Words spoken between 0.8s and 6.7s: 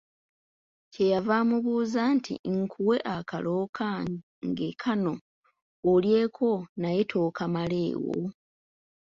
Kyeyava amubuuza nti "Nkuwe akalo kange kano olyeko